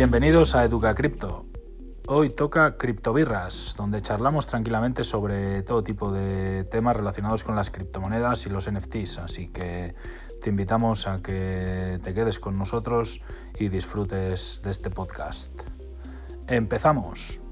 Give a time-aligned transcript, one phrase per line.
[0.00, 1.44] Bienvenidos a Educa Cripto.
[2.06, 8.46] Hoy toca Criptobirras, donde charlamos tranquilamente sobre todo tipo de temas relacionados con las criptomonedas
[8.46, 9.94] y los NFTs, así que
[10.40, 13.20] te invitamos a que te quedes con nosotros
[13.58, 15.52] y disfrutes de este podcast.
[16.46, 17.42] Empezamos.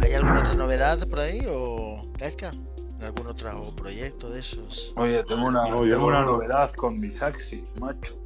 [0.00, 2.52] ¿Hay alguna otra novedad por ahí o Gaizka?
[3.02, 4.94] ¿Algún otro proyecto de esos?
[4.96, 8.18] Oye, tengo una, Oye, tengo una novedad con mis Axis, macho.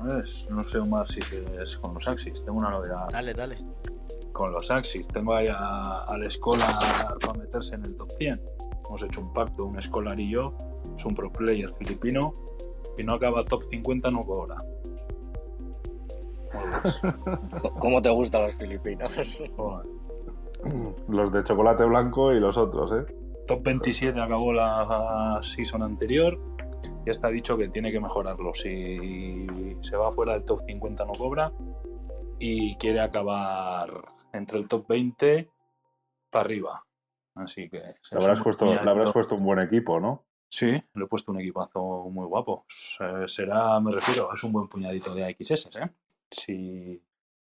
[0.00, 0.46] ¿Sabes?
[0.50, 1.20] No sé más si
[1.60, 2.42] es con los Axis.
[2.44, 3.56] Tengo una novedad Dale, dale.
[4.32, 5.06] con los Axis.
[5.08, 6.78] Tengo ahí a, a la escola
[7.20, 8.40] para meterse en el top 100.
[8.86, 10.54] Hemos hecho un pacto, un escolar y yo.
[10.96, 12.32] Es un pro player filipino.
[12.98, 14.56] Y no acaba top 50, no cobra.
[17.78, 19.10] ¿Cómo te gustan los filipinos?
[21.08, 23.14] Los de chocolate blanco y los otros, ¿eh?
[23.46, 26.38] Top 27 acabó la season anterior.
[27.10, 28.54] Está dicho que tiene que mejorarlo.
[28.54, 29.46] Si
[29.80, 31.52] se va fuera del top 50 no cobra.
[32.38, 33.90] Y quiere acabar
[34.32, 35.50] entre el top 20
[36.30, 36.86] para arriba.
[37.34, 37.78] Así que...
[37.78, 38.90] Le habrás, puesto, le puñadito.
[38.90, 40.24] habrás puesto un buen equipo, ¿no?
[40.48, 42.64] Sí, le he puesto un equipazo muy guapo.
[42.68, 45.90] Se- Será, me refiero, es un buen puñadito de AXS, ¿eh?
[46.30, 47.00] Si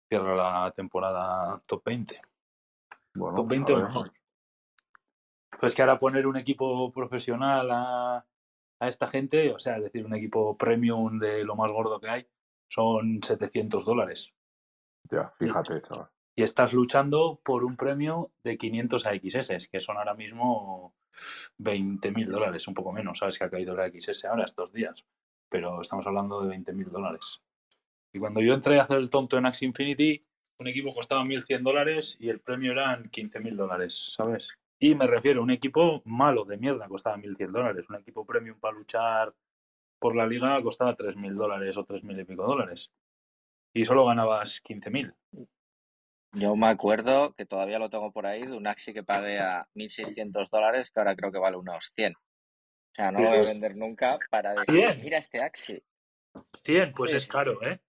[0.07, 2.15] cierra la temporada top 20.
[3.15, 4.11] Bueno, top 20 a o mejor.
[5.59, 8.25] Pues que ahora poner un equipo profesional a,
[8.81, 12.09] a esta gente, o sea, es decir, un equipo premium de lo más gordo que
[12.09, 12.27] hay,
[12.67, 14.33] son 700 dólares.
[15.09, 16.09] Ya, fíjate, chaval.
[16.35, 20.95] Y estás luchando por un premio de 500 AXS, que son ahora mismo
[21.59, 23.19] 20.000 dólares, un poco menos.
[23.19, 25.05] Sabes que ha caído la XS ahora estos días,
[25.47, 27.43] pero estamos hablando de 20.000 dólares.
[28.11, 30.25] Y cuando yo entré a hacer el tonto en Axie Infinity,
[30.59, 34.57] un equipo costaba 1.100 dólares y el premio eran 15.000 dólares, ¿sabes?
[34.83, 37.87] Y me refiero a un equipo malo de mierda, costaba 1.100 dólares.
[37.91, 39.35] Un equipo premium para luchar
[39.99, 42.91] por la liga costaba 3.000 dólares o 3.000 y pico dólares.
[43.75, 45.15] Y solo ganabas 15.000.
[46.33, 49.69] Yo me acuerdo que todavía lo tengo por ahí de un Axi que pagué a
[49.75, 52.15] 1.600 dólares, que ahora creo que vale unos 100.
[52.15, 52.19] O
[52.91, 55.03] sea, no lo voy a vender nunca para decir, 100.
[55.03, 55.79] mira este Axi.
[56.63, 57.79] 100, pues Sí, es caro, ¿eh?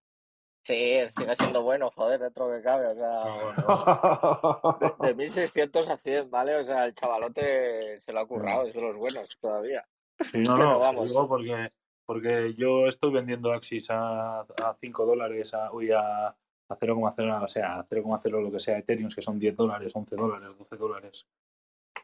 [0.65, 2.87] Sí, sigue siendo bueno, joder, dentro que cabe.
[2.87, 4.95] O sea, Ah, bueno.
[5.01, 6.57] de, de 1.600 a 100, ¿vale?
[6.57, 9.85] O sea, el chavalote se lo ha currado, es de los buenos todavía.
[10.19, 11.09] No, Pero no, vamos.
[11.09, 11.69] digo porque,
[12.07, 16.37] porque yo estoy vendiendo Axis a, a 5 dólares, a, uy, a, a
[16.79, 20.49] 0,0, o sea, a 0,0 lo que sea Ethereum, que son 10 dólares, 11 dólares,
[20.57, 21.27] 12 dólares.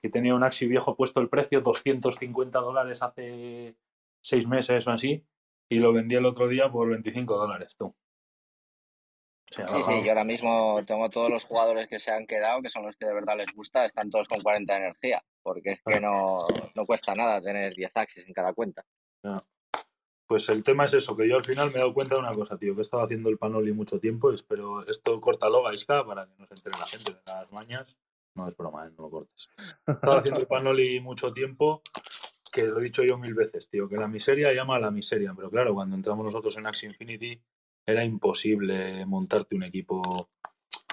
[0.03, 3.77] Y tenía un Axi viejo puesto el precio, 250 dólares hace
[4.23, 5.25] 6 meses o así,
[5.69, 7.95] y lo vendí el otro día por 25 dólares, tú.
[9.51, 12.85] Sí, sí, yo ahora mismo tengo todos los jugadores que se han quedado, que son
[12.85, 16.01] los que de verdad les gusta, están todos con 40 de energía, porque es que
[16.01, 18.85] no, no cuesta nada tener 10 Axis en cada cuenta.
[20.27, 22.33] Pues el tema es eso, que yo al final me he dado cuenta de una
[22.33, 26.27] cosa, tío, que he estado haciendo el panoli mucho tiempo, pero esto córtalo, Gaiska, para
[26.27, 27.97] que no se entere la gente de las mañas.
[28.35, 28.91] No es broma, ¿eh?
[28.97, 29.49] no lo cortes.
[29.87, 31.81] He estado haciendo el panoli mucho tiempo,
[32.53, 35.33] que lo he dicho yo mil veces, tío, que la miseria llama a la miseria,
[35.35, 37.43] pero claro, cuando entramos nosotros en Axie Infinity
[37.89, 40.29] era imposible montarte un equipo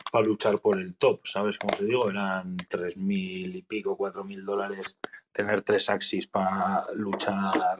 [0.10, 1.58] para luchar por el top, ¿sabes?
[1.60, 4.98] Como te digo, eran 3.000 y pico, 4.000 dólares
[5.34, 7.80] tener tres Axis para luchar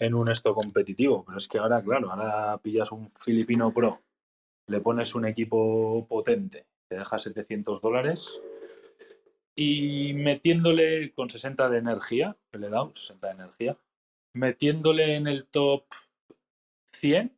[0.00, 1.24] en un esto competitivo.
[1.24, 4.02] Pero es que ahora, claro, ahora pillas un filipino pro,
[4.66, 8.40] le pones un equipo potente, te deja 700 dólares
[9.54, 13.78] y metiéndole con 60 de energía, le he dado, 60 de energía,
[14.34, 15.84] metiéndole en el top
[16.94, 17.32] 100,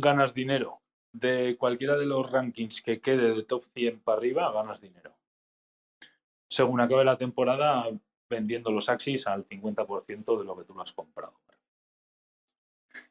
[0.00, 0.80] ganas dinero.
[1.12, 5.14] De cualquiera de los rankings que quede de top 100 para arriba, ganas dinero.
[6.50, 7.86] Según acabe la temporada,
[8.28, 11.34] vendiendo los Axis al 50% de lo que tú lo has comprado.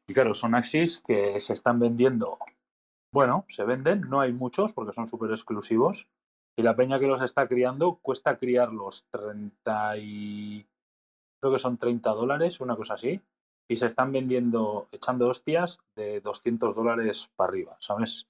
[0.08, 2.38] Y claro, son Axis que se están vendiendo.
[3.12, 6.08] Bueno, se venden, no hay muchos porque son súper exclusivos.
[6.56, 10.66] Y la peña que los está criando cuesta criarlos 30 y.
[11.40, 13.22] Creo que son 30 dólares, una cosa así.
[13.68, 18.28] Y se están vendiendo, echando hostias de 200 dólares para arriba, ¿sabes?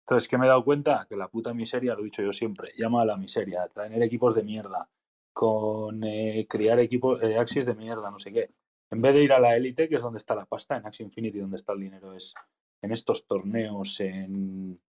[0.00, 1.06] Entonces, ¿qué me he dado cuenta?
[1.08, 3.68] Que la puta miseria, lo he dicho yo siempre, llama a la miseria.
[3.68, 4.88] Traer equipos de mierda,
[5.32, 8.50] con eh, criar equipos, eh, Axis de mierda, no sé qué.
[8.90, 11.04] En vez de ir a la élite, que es donde está la pasta, en Axie
[11.04, 12.34] Infinity, donde está el dinero, es
[12.82, 14.80] en estos torneos, en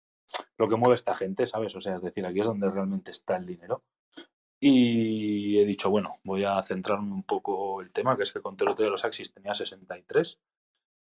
[0.58, 1.76] lo que mueve esta gente, ¿sabes?
[1.76, 3.84] O sea, es decir, aquí es donde realmente está el dinero.
[4.64, 8.56] Y he dicho, bueno, voy a centrarme un poco el tema, que es que con
[8.56, 10.40] Telote de los Axis tenía 63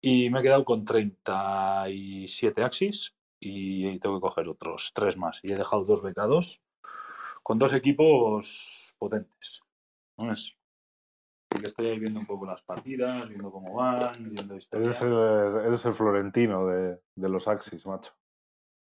[0.01, 5.39] y me he quedado con 37 Axis y tengo que coger otros tres más.
[5.43, 6.61] Y he dejado dos becados
[7.41, 9.63] con dos equipos potentes.
[10.17, 10.57] ¿no es?
[11.49, 15.01] Así que estoy ahí viendo un poco las partidas, viendo cómo van, viendo Eres historias.
[15.03, 18.13] el, eres el florentino de, de los Axis, macho.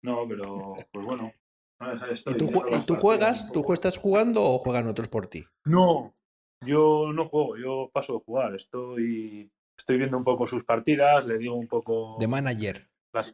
[0.02, 1.32] No, pero pues bueno.
[1.78, 3.52] ¿Y tú, y juegas?
[3.52, 5.44] ¿Tú estás jugando o juegan otros por ti?
[5.64, 6.14] No,
[6.62, 8.55] yo no juego, yo paso de jugar.
[8.55, 12.88] Estoy, estoy viendo un poco sus partidas, le digo un poco De manager.
[13.12, 13.32] las.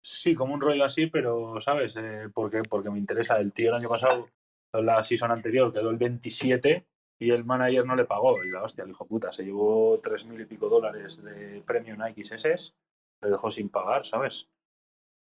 [0.00, 1.96] Sí, como un rollo así, pero, ¿sabes?
[1.96, 2.62] Eh, ¿Por qué?
[2.62, 3.38] Porque me interesa.
[3.38, 4.28] El tío el año pasado,
[4.72, 6.86] la season anterior, quedó el 27
[7.18, 8.44] y el manager no le pagó.
[8.44, 11.96] Y la hostia, el hijo puta, se llevó tres mil y pico dólares de premio
[11.96, 12.76] Nike XS,
[13.22, 14.48] le dejó sin pagar, ¿sabes?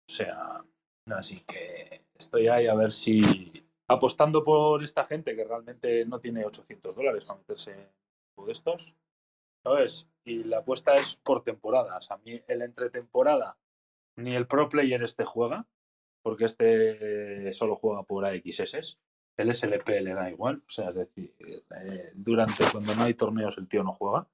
[0.07, 0.63] O sea,
[1.13, 3.21] así que estoy ahí a ver si
[3.87, 7.89] apostando por esta gente que realmente no tiene 800 dólares para meterse en
[8.37, 8.95] uno de estos,
[9.63, 10.09] ¿sabes?
[10.23, 12.09] Y la apuesta es por temporadas.
[12.11, 13.57] A mí el entretemporada
[14.17, 15.67] ni el pro player este juega,
[16.23, 18.99] porque este solo juega por AXS.
[19.37, 23.57] El SLP le da igual, o sea, es decir, eh, durante cuando no hay torneos
[23.57, 24.27] el tío no juega.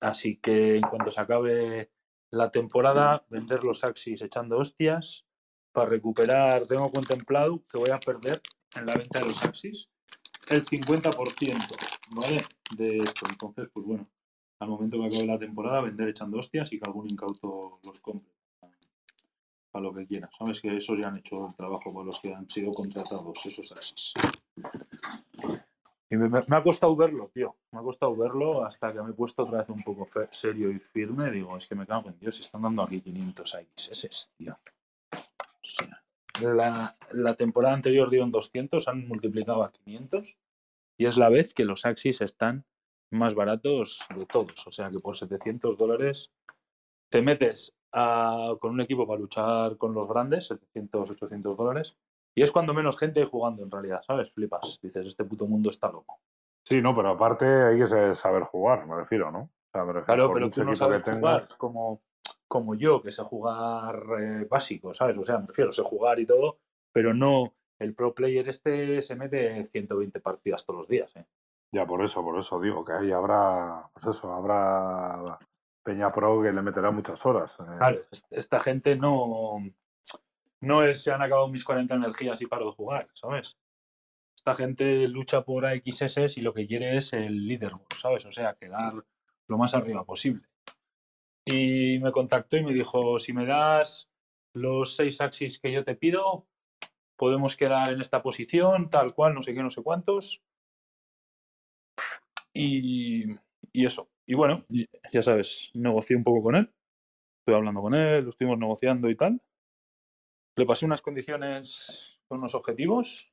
[0.00, 1.90] Así que en cuanto se acabe
[2.30, 5.26] la temporada, vender los Axis echando hostias
[5.72, 6.66] para recuperar.
[6.66, 8.40] Tengo contemplado que voy a perder
[8.76, 9.88] en la venta de los Axis
[10.48, 11.76] el 50%,
[12.10, 12.42] ¿vale?
[12.76, 13.26] De esto.
[13.30, 14.08] Entonces, pues bueno,
[14.58, 18.32] al momento que acabe la temporada, vender echando hostias y que algún incauto los compre
[19.70, 20.28] para lo que quiera.
[20.36, 23.72] Sabes que esos ya han hecho el trabajo para los que han sido contratados, esos
[23.72, 24.14] Axis.
[26.12, 27.56] Y me, ha costado verlo, tío.
[27.70, 30.80] Me ha costado verlo hasta que me he puesto otra vez un poco serio y
[30.80, 31.30] firme.
[31.30, 34.58] Digo, es que me cago en Dios, están dando aquí 500 XS, tío.
[36.42, 40.38] La, la temporada anterior dieron 200, han multiplicado a 500
[40.98, 42.64] y es la vez que los Axis están
[43.10, 44.66] más baratos de todos.
[44.66, 46.32] O sea que por 700 dólares
[47.10, 51.96] te metes a- con un equipo para luchar con los grandes, 700, 800 dólares,
[52.36, 54.30] y es cuando menos gente hay jugando en realidad, ¿sabes?
[54.32, 54.78] Flipas.
[54.80, 56.20] Dices, este puto mundo está loco.
[56.64, 59.40] Sí, no, pero aparte hay que sa- saber jugar, me refiero, ¿no?
[59.40, 62.00] O sea, me refiero, Claro, pero tú no sabes jugar tengas- como,
[62.50, 65.16] como yo, que sé jugar eh, básico, ¿sabes?
[65.16, 66.58] O sea, me refiero, sé jugar y todo,
[66.92, 67.54] pero no.
[67.78, 71.24] El pro player este se mete 120 partidas todos los días, ¿eh?
[71.72, 75.38] Ya, por eso, por eso digo que ahí habrá, pues eso, habrá
[75.84, 77.52] Peña Pro que le meterá muchas horas.
[77.60, 77.76] eh.
[77.78, 79.58] Claro, est- esta gente no.
[80.60, 83.56] No es se han acabado mis 40 energías y paro de jugar, ¿sabes?
[84.36, 88.26] Esta gente lucha por AXS y lo que quiere es el leaderboard, ¿sabes?
[88.26, 88.94] O sea, quedar
[89.46, 90.42] lo más arriba posible.
[91.44, 94.10] Y me contactó y me dijo, si me das
[94.54, 96.46] los seis axis que yo te pido,
[97.16, 100.42] podemos quedar en esta posición, tal cual, no sé qué, no sé cuántos.
[102.52, 103.32] Y,
[103.72, 104.10] y eso.
[104.26, 104.64] Y bueno,
[105.12, 106.72] ya sabes, negocié un poco con él.
[107.40, 109.40] Estuve hablando con él, lo estuvimos negociando y tal.
[110.56, 113.32] Le pasé unas condiciones con unos objetivos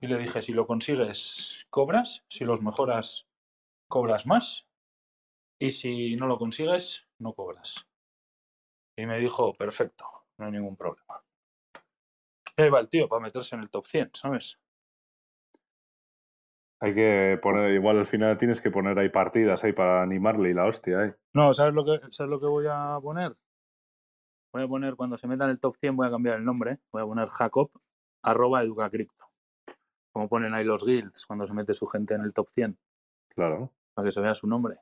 [0.00, 3.28] y le dije, si lo consigues, cobras, si los mejoras,
[3.88, 4.71] cobras más
[5.66, 7.86] y si no lo consigues, no cobras.
[8.96, 10.04] Y me dijo, perfecto,
[10.38, 11.22] no hay ningún problema.
[12.56, 14.60] Y ahí va el tío para meterse en el top 100, ¿sabes?
[16.80, 20.54] Hay que poner, igual al final tienes que poner ahí partidas ahí para animarle y
[20.54, 21.14] la hostia, ¿eh?
[21.32, 23.36] No, ¿sabes lo que, ¿sabes lo que voy a poner?
[24.52, 26.80] Voy a poner, cuando se meta en el top 100, voy a cambiar el nombre.
[26.90, 27.70] Voy a poner Jacob,
[28.22, 29.26] arroba educacripto.
[30.12, 32.76] Como ponen ahí los guilds cuando se mete su gente en el top 100,
[33.28, 33.72] Claro.
[33.94, 34.78] para que se vea su nombre.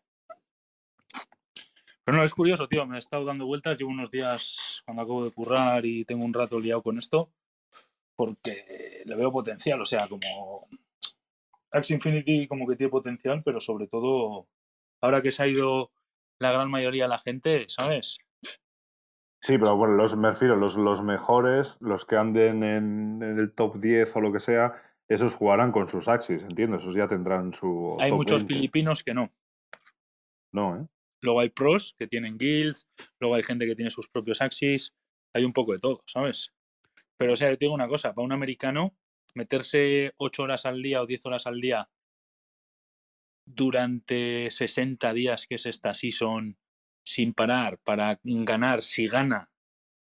[2.10, 2.84] Pero no, es curioso, tío.
[2.86, 3.78] Me he estado dando vueltas.
[3.78, 7.30] Llevo unos días cuando acabo de currar y tengo un rato liado con esto.
[8.16, 9.80] Porque le veo potencial.
[9.80, 10.66] O sea, como.
[11.70, 14.48] Axie Infinity como que tiene potencial, pero sobre todo.
[15.00, 15.92] Ahora que se ha ido
[16.40, 18.18] la gran mayoría de la gente, ¿sabes?
[18.42, 23.52] Sí, pero bueno, los, me refiero, los, los mejores, los que anden en, en el
[23.52, 26.80] top 10 o lo que sea, esos jugarán con sus Axis, ¿entiendes?
[26.80, 27.96] Esos ya tendrán su.
[28.00, 28.52] Hay muchos 20.
[28.52, 29.30] filipinos que no.
[30.50, 30.86] No, ¿eh?
[31.22, 34.94] Luego hay pros que tienen guilds, luego hay gente que tiene sus propios axis,
[35.34, 36.52] hay un poco de todo, ¿sabes?
[37.16, 38.96] Pero o sea, te digo una cosa, para un americano,
[39.34, 41.90] meterse 8 horas al día o 10 horas al día
[43.44, 46.58] durante 60 días, que es esta season,
[47.04, 49.50] sin parar, para ganar, si gana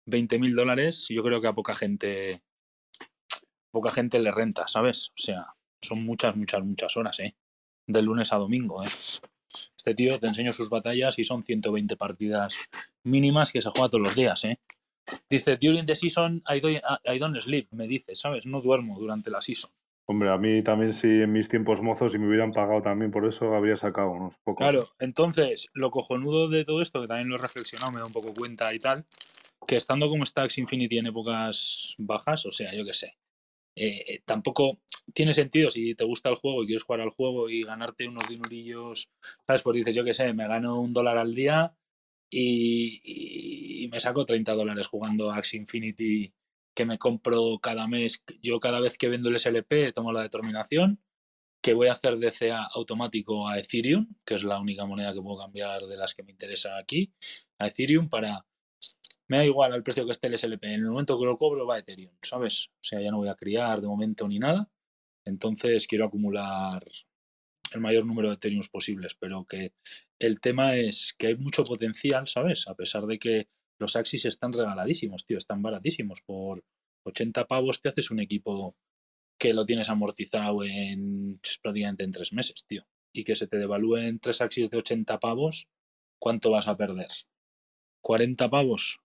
[0.06, 2.42] 20 mil dólares, yo creo que a poca gente,
[3.72, 5.10] poca gente le renta, ¿sabes?
[5.10, 5.46] O sea,
[5.82, 7.36] son muchas, muchas, muchas horas, ¿eh?
[7.88, 8.88] De lunes a domingo, ¿eh?
[9.80, 12.54] Este tío te enseño sus batallas y son 120 partidas
[13.04, 14.60] mínimas que se juega todos los días, ¿eh?
[15.30, 18.46] Dice, during the season I, do- I don't sleep, me dice, ¿sabes?
[18.46, 19.72] No duermo durante la season.
[20.06, 23.26] Hombre, a mí también, si en mis tiempos mozos, si me hubieran pagado también por
[23.26, 24.58] eso, habría sacado unos pocos.
[24.58, 28.12] Claro, entonces, lo cojonudo de todo esto, que también lo he reflexionado, me da un
[28.12, 29.06] poco cuenta y tal,
[29.66, 33.16] que estando como Axie Infinity en épocas bajas, o sea, yo qué sé,
[33.76, 34.80] eh, tampoco
[35.14, 38.28] tiene sentido si te gusta el juego y quieres jugar al juego y ganarte unos
[38.28, 39.10] dinerillos,
[39.48, 39.62] ¿sabes?
[39.64, 41.76] Pues dices, yo qué sé, me gano un dólar al día
[42.30, 46.34] y, y me saco 30 dólares jugando Axie Infinity
[46.76, 48.24] que me compro cada mes.
[48.42, 51.00] Yo cada vez que vendo el SLP tomo la determinación
[51.62, 55.38] que voy a hacer DCA automático a Ethereum, que es la única moneda que puedo
[55.38, 57.14] cambiar de las que me interesa aquí,
[57.58, 58.46] a Ethereum para...
[59.30, 60.64] Me da igual al precio que esté el SLP.
[60.66, 62.70] En el momento que lo cobro va a Ethereum, ¿sabes?
[62.74, 64.70] O sea, ya no voy a criar de momento ni nada.
[65.24, 66.84] Entonces quiero acumular
[67.72, 69.74] el mayor número de Ethereum posibles, pero que
[70.18, 72.68] el tema es que hay mucho potencial, ¿sabes?
[72.68, 76.22] A pesar de que los Axis están regaladísimos, tío, están baratísimos.
[76.22, 76.64] Por
[77.04, 78.76] 80 pavos te haces un equipo
[79.38, 82.88] que lo tienes amortizado en prácticamente en tres meses, tío.
[83.14, 85.68] Y que se te devalúen tres Axis de 80 pavos,
[86.20, 87.10] ¿cuánto vas a perder?
[88.04, 89.00] ¿40 pavos?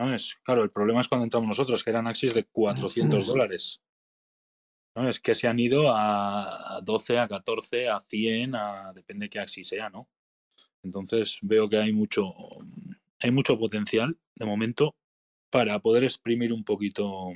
[0.00, 0.38] ¿Sabes?
[0.42, 3.82] Claro, el problema es cuando entramos nosotros, que eran Axis de 400 dólares.
[4.94, 9.40] Es Que se han ido a 12, a 14, a 100, a, depende de qué
[9.40, 10.08] Axis sea, ¿no?
[10.82, 12.32] Entonces veo que hay mucho,
[13.18, 14.96] hay mucho potencial de momento
[15.50, 17.32] para poder exprimir un poquito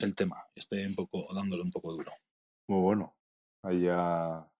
[0.00, 0.44] el tema.
[0.56, 2.10] Estoy un poco dándole un poco duro.
[2.68, 3.16] Muy bueno.
[3.62, 4.50] Ahí ya.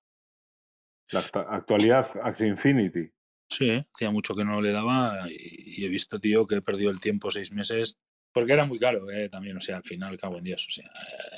[1.10, 3.10] La actualidad Axie Infinity.
[3.48, 7.00] Sí, hacía mucho que no le daba y, he visto, tío, que he perdido el
[7.00, 7.98] tiempo seis meses
[8.32, 10.66] porque era muy caro eh, también, o sea, al final, cabo en Dios.
[10.68, 10.90] O sea,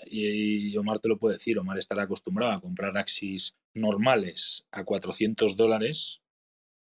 [0.07, 5.57] y, Omar te lo puede decir, Omar estará acostumbrado a comprar Axis normales a 400
[5.57, 6.23] dólares,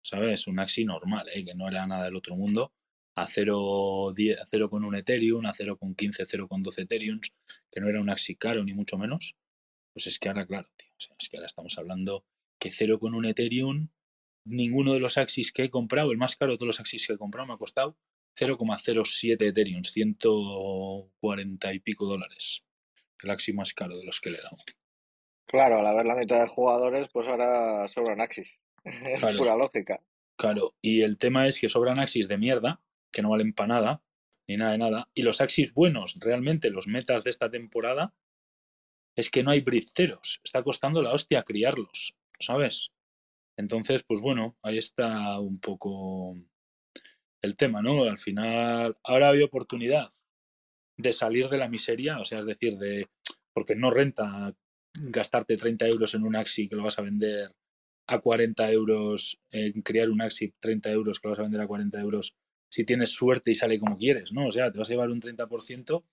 [0.01, 0.47] ¿sabes?
[0.47, 1.45] Un Axi normal, ¿eh?
[1.45, 2.73] que no era nada del otro mundo
[3.15, 7.19] a 0,10, con un Ethereum, a 0,15, 0,12 Ethereum,
[7.69, 9.35] que no era un Axi caro ni mucho menos,
[9.93, 12.25] pues es que ahora, claro, tío, es que ahora estamos hablando
[12.57, 13.89] que 0 con un Ethereum,
[14.49, 17.13] ninguno de los Axis que he comprado, el más caro de todos los Axis que
[17.13, 17.97] he comprado me ha costado
[18.37, 22.63] 0,07 Ethereum, 140 y pico dólares.
[23.21, 24.57] El Axi más caro de los que le he dado.
[25.45, 28.59] Claro, al haber la mitad de jugadores, pues ahora sobran Axis.
[28.83, 30.01] Es pura lógica.
[30.37, 34.03] Claro, y el tema es que sobran Axis de mierda, que no valen para nada,
[34.47, 35.09] ni nada de nada.
[35.13, 38.13] Y los Axis buenos, realmente los metas de esta temporada,
[39.15, 40.39] es que no hay briceros.
[40.43, 42.91] Está costando la hostia criarlos, ¿sabes?
[43.59, 46.37] Entonces, pues bueno, ahí está un poco
[47.41, 48.03] el tema, ¿no?
[48.03, 50.09] Al final, ahora hay oportunidad
[50.97, 53.09] de salir de la miseria, o sea, es decir, de
[53.53, 54.55] porque no renta
[54.93, 57.53] gastarte 30 euros en un Axi que lo vas a vender
[58.07, 61.67] a 40 euros, en criar un Axi 30 euros que lo vas a vender a
[61.67, 62.37] 40 euros
[62.71, 64.47] si tienes suerte y sale como quieres, ¿no?
[64.47, 66.05] O sea, te vas a llevar un 30%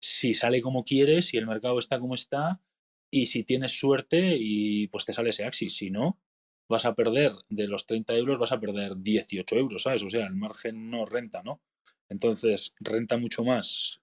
[0.00, 2.60] si sale como quieres, si el mercado está como está
[3.10, 5.74] y si tienes suerte y pues te sale ese Axis.
[5.74, 6.20] Si no,
[6.68, 10.02] vas a perder de los 30 euros, vas a perder 18 euros, ¿sabes?
[10.02, 11.60] O sea, el margen no renta, ¿no?
[12.08, 14.00] Entonces, renta mucho más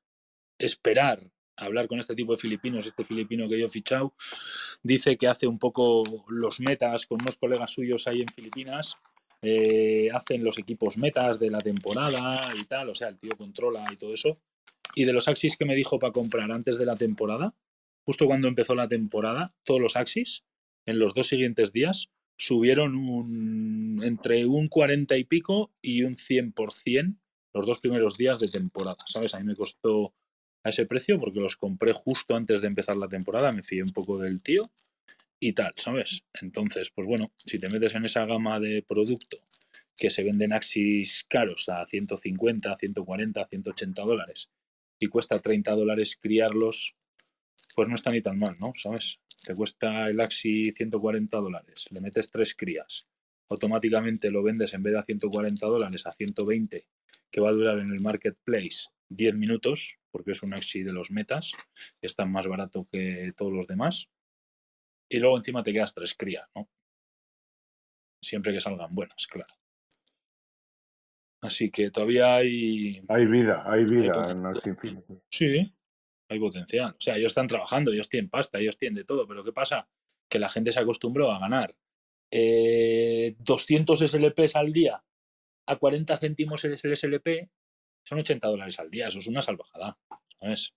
[0.57, 4.13] esperar a hablar con este tipo de filipinos, este filipino que yo he fichado,
[4.84, 8.98] dice que hace un poco los metas con unos colegas suyos ahí en Filipinas
[9.41, 13.86] eh, hacen los equipos metas de la temporada y tal, o sea, el tío controla
[13.91, 14.39] y todo eso.
[14.95, 17.53] Y de los Axis que me dijo para comprar antes de la temporada,
[18.05, 20.43] justo cuando empezó la temporada, todos los Axis,
[20.86, 27.18] en los dos siguientes días, subieron un, entre un 40 y pico y un 100%
[27.54, 29.34] los dos primeros días de temporada, ¿sabes?
[29.34, 30.13] A mí me costó
[30.63, 33.92] a ese precio porque los compré justo antes de empezar la temporada, me fié un
[33.92, 34.70] poco del tío
[35.39, 36.25] y tal, ¿sabes?
[36.42, 39.38] Entonces, pues bueno, si te metes en esa gama de producto
[39.96, 44.50] que se venden Axis caros a 150, 140, 180 dólares
[45.00, 46.96] y cuesta 30 dólares criarlos,
[47.75, 48.74] pues no está ni tan mal, ¿no?
[48.75, 49.20] ¿Sabes?
[49.44, 53.08] Te cuesta el Axi 140 dólares, le metes tres crías,
[53.50, 56.88] automáticamente lo vendes en vez de a 140 dólares a 120,
[57.32, 61.12] que va a durar en el marketplace 10 minutos, porque es un Axi de los
[61.12, 61.51] metas,
[62.01, 64.10] que está más barato que todos los demás
[65.10, 66.70] y luego encima te quedas tres crías, ¿no?
[68.22, 69.54] Siempre que salgan buenas, claro.
[71.42, 73.04] Así que todavía hay...
[73.08, 75.13] Hay vida, hay vida en el Infinity.
[75.30, 75.75] Sí,
[76.29, 76.91] hay potencial.
[76.91, 79.88] O sea, ellos están trabajando, ellos tienen pasta, ellos tienen de todo, pero ¿qué pasa?
[80.29, 81.75] Que la gente se acostumbró a ganar
[82.32, 85.03] eh, 200 SLPs al día
[85.67, 87.50] a 40 céntimos el SLP,
[88.03, 89.98] son 80 dólares al día, eso es una salvajada,
[90.39, 90.75] ¿sabes?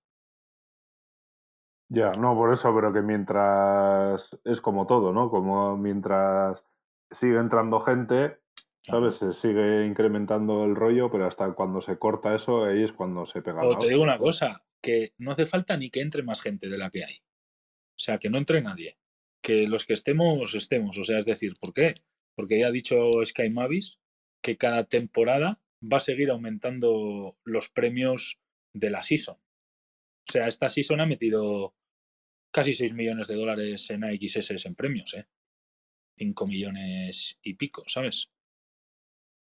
[1.90, 5.30] Ya, no, por eso, pero que mientras es como todo, ¿no?
[5.30, 6.64] Como mientras
[7.10, 8.38] sigue entrando gente,
[8.82, 9.16] ¿sabes?
[9.16, 13.40] Se sigue incrementando el rollo, pero hasta cuando se corta eso, ahí es cuando se
[13.40, 13.64] pega.
[13.64, 16.78] O te digo una cosa, que no hace falta ni que entre más gente de
[16.78, 17.16] la que hay.
[17.16, 18.98] O sea, que no entre nadie.
[19.42, 20.96] Que los que estemos, estemos.
[20.98, 21.94] O sea, es decir, ¿por qué?
[22.36, 23.98] Porque ya ha dicho Sky Mavis
[24.42, 28.38] que cada temporada va a seguir aumentando los premios
[28.72, 29.36] de la season.
[29.36, 31.74] O sea, esta season ha metido
[32.52, 35.26] casi 6 millones de dólares en AXS en premios, ¿eh?
[36.18, 38.30] 5 millones y pico, ¿sabes?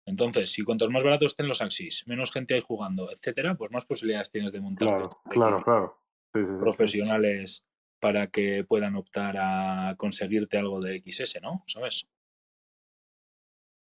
[0.06, 3.86] Entonces, si cuantos más baratos estén los Axis, menos gente hay jugando, etcétera, pues más
[3.86, 5.98] posibilidades tienes de montar Claro, claro, claro.
[6.34, 6.58] Sí, sí, sí.
[6.60, 7.64] profesionales
[8.00, 11.64] para que puedan optar a conseguirte algo de XS, ¿no?
[11.66, 12.06] ¿Sabes?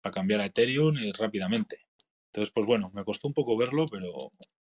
[0.01, 1.85] Para cambiar a Ethereum y rápidamente.
[2.31, 4.31] Entonces, pues bueno, me costó un poco verlo, pero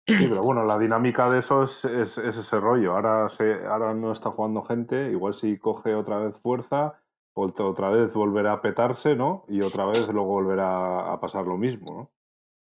[0.07, 2.95] Sí, pero bueno, la dinámica de eso es, es- es ese rollo.
[2.95, 6.98] Ahora, se, ahora no está jugando gente, igual si coge otra vez fuerza,
[7.47, 9.45] ot- otra vez volverá a petarse, ¿no?
[9.49, 12.11] Y otra vez luego volverá a pasar lo mismo, ¿no?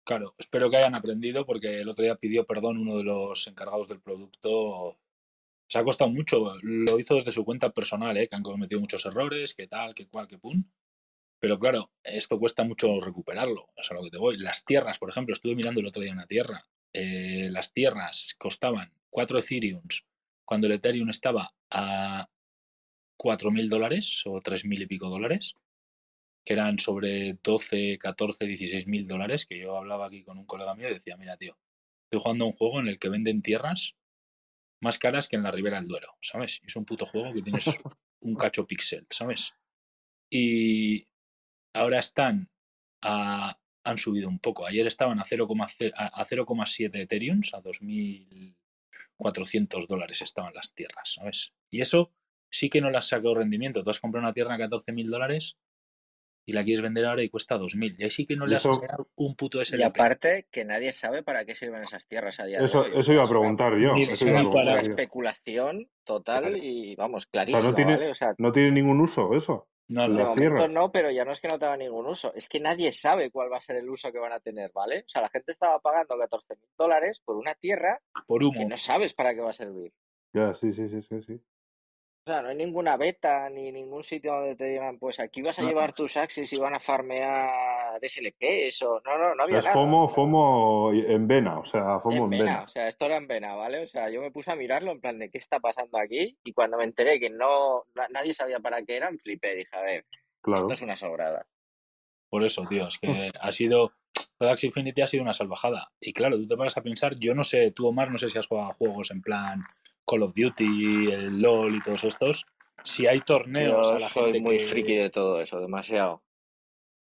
[0.03, 3.87] claro, espero que hayan aprendido porque el otro día pidió perdón uno de los encargados
[3.89, 4.97] del producto.
[5.67, 8.29] Se ha costado mucho, lo hizo desde su cuenta personal, ¿eh?
[8.29, 10.63] que han cometido muchos errores, que tal, que cual, que pum.
[11.39, 14.37] Pero claro, esto cuesta mucho recuperarlo, es a lo que te voy.
[14.37, 16.65] Las tierras, por ejemplo, estuve mirando el otro día una tierra.
[16.93, 20.05] eh, las tierras costaban 4 Ethereums
[20.45, 22.27] cuando el Ethereum estaba a
[23.17, 25.55] 4.000 dólares o 3.000 y pico dólares,
[26.45, 30.75] que eran sobre 12, 14, 16 mil dólares, que yo hablaba aquí con un colega
[30.75, 31.57] mío y decía, mira, tío,
[32.05, 33.95] estoy jugando a un juego en el que venden tierras
[34.81, 36.61] más caras que en la Ribera del Duero, ¿sabes?
[36.65, 37.67] Es un puto juego que tienes
[38.21, 39.53] un cacho pixel, ¿sabes?
[40.29, 41.07] Y
[41.73, 42.49] ahora están
[43.01, 44.65] a- han subido un poco.
[44.67, 51.53] Ayer estaban a 0,0 a a 0,7 Ethereums, a 2.400 dólares estaban las tierras, ¿sabes?
[51.69, 52.13] Y eso
[52.49, 53.83] sí que no las sacado rendimiento.
[53.83, 55.57] Tú has comprado una tierra a 14.000 dólares
[56.45, 57.95] y la quieres vender ahora y cuesta 2.000.
[57.97, 59.83] Y ahí sí que no Y le has sacado un puto Y SLP.
[59.83, 62.99] aparte, que nadie sabe para qué sirven esas tierras a día Eso, de hoy.
[62.99, 63.95] eso iba a preguntar yo.
[63.95, 68.09] Es una especulación total y, vamos, O sea, clarísima, no tiene, ¿vale?
[68.09, 69.67] O sea, no tiene ningún uso eso.
[69.89, 70.09] Nada.
[70.09, 72.91] de momento no, pero ya no es que no tenga ningún uso, es que nadie
[72.91, 74.99] sabe cuál va a ser el uso que van a tener, ¿vale?
[74.99, 78.67] O sea, la gente estaba pagando 14 mil dólares por una tierra por que humo.
[78.67, 79.93] no sabes para qué va a servir.
[80.33, 81.41] Ya, sí, sí, sí, sí, sí.
[82.27, 85.57] O sea, no hay ninguna beta ni ningún sitio donde te digan, pues aquí vas
[85.59, 85.69] a No.
[85.69, 89.01] llevar tus axis y van a farmear SLPs o...
[89.05, 89.85] No, no, no O había sea, es nada.
[89.85, 92.63] FOMO, o FOMO en vena, o sea, FOMO En en vena, vena.
[92.63, 93.83] o sea, esto era en vena, ¿vale?
[93.83, 96.51] O sea, yo me puse a mirarlo en plan de qué está pasando aquí y
[96.51, 100.05] cuando me enteré que no na- nadie sabía para qué eran, flipé, dije, a ver,
[100.41, 100.63] Claro.
[100.63, 101.47] esto es una sobrada.
[102.29, 103.07] Por eso, tío, es que
[103.39, 103.93] ha sido.
[104.39, 105.93] Axie Infinity ha sido una salvajada.
[106.01, 108.37] Y claro, tú te paras a pensar, yo no sé, tú Omar, no sé si
[108.37, 109.63] has jugado a juegos en plan
[110.07, 112.45] Call of Duty, el LOL y todos estos.
[112.83, 116.23] Si hay torneos Yo a la soy gente muy que- friki de todo eso, demasiado.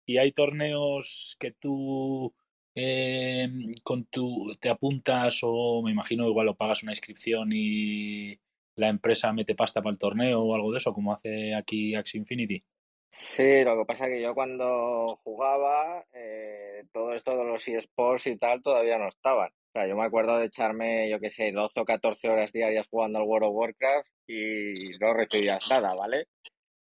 [0.07, 2.33] y hay torneos que tú
[2.75, 3.47] eh,
[3.83, 8.37] con tu te apuntas o me imagino igual lo pagas una inscripción y
[8.75, 12.19] la empresa mete pasta para el torneo o algo de eso, como hace aquí Axie
[12.19, 12.61] Infinity.
[13.09, 18.27] Sí, lo que pasa es que yo cuando jugaba, eh, todo esto de los eSports
[18.27, 19.51] y tal todavía no estaban.
[19.83, 23.25] Yo me acuerdo de echarme, yo qué sé, 12 o 14 horas diarias jugando al
[23.25, 26.27] World of Warcraft y no recibías nada, ¿vale?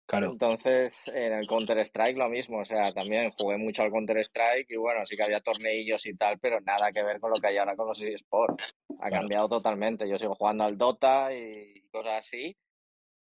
[0.06, 4.76] Claro, Entonces, en el Counter-Strike lo mismo, o sea, también jugué mucho al Counter-Strike y
[4.76, 7.56] bueno, sí que había torneillos y tal, pero nada que ver con lo que hay
[7.56, 8.74] ahora con los eSports.
[9.00, 9.14] Ha Claro.
[9.22, 10.08] cambiado totalmente.
[10.08, 12.54] Yo sigo jugando al Dota y cosas así,